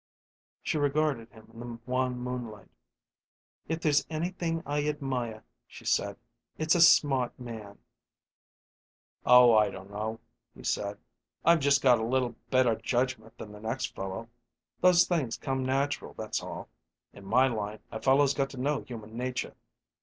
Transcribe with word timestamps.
She 0.63 0.79
regarded 0.79 1.29
him 1.29 1.47
in 1.53 1.59
the 1.59 1.79
wan 1.85 2.17
moonlight. 2.17 2.71
"If 3.67 3.81
there's 3.81 4.03
anything 4.09 4.63
I 4.65 4.87
admire," 4.87 5.43
she 5.67 5.85
said, 5.85 6.17
"it's 6.57 6.73
a 6.73 6.81
smart 6.81 7.39
man." 7.39 7.77
"Oh, 9.27 9.53
I 9.55 9.69
don't 9.69 9.91
know," 9.91 10.19
he 10.55 10.63
said. 10.63 10.97
"I've 11.45 11.59
just 11.59 11.83
got 11.83 11.99
a 11.99 12.03
little 12.03 12.33
better 12.49 12.75
judgment 12.75 13.37
than 13.37 13.51
the 13.51 13.59
next 13.61 13.93
fellow. 13.93 14.27
Those 14.79 15.05
things 15.07 15.37
come 15.37 15.63
natural, 15.63 16.15
that's 16.15 16.41
all. 16.41 16.69
In 17.13 17.23
my 17.23 17.45
line 17.47 17.81
a 17.91 18.01
fellow's 18.01 18.33
got 18.33 18.49
to 18.49 18.57
know 18.57 18.81
human 18.81 19.15
nature. 19.15 19.55